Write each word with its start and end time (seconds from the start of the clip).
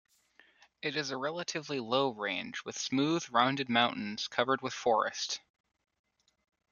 It 0.81 0.95
is 0.97 1.11
a 1.11 1.17
relatively 1.17 1.79
low 1.79 2.09
range, 2.09 2.65
with 2.65 2.75
smooth, 2.75 3.23
rounded 3.29 3.69
mountains 3.69 4.27
covered 4.27 4.63
with 4.63 4.73
forest. 4.73 5.39